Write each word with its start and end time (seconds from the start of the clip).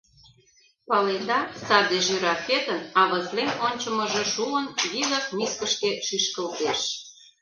Паледа: 0.87 1.39
саде 1.65 1.97
жирафетын 2.05 2.79
авызлен 3.01 3.51
ончымыжо 3.67 4.23
шуын, 4.33 4.65
вигак 4.91 5.25
мискышке 5.37 5.91
шӱшкылтеш. 6.05 6.81